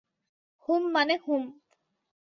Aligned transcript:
হুম, 0.65 0.83
মানে, 0.93 1.15
হুম। 1.25 1.43